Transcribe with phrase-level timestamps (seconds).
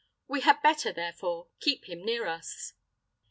[0.27, 2.73] We had better, therefore, keep him near us."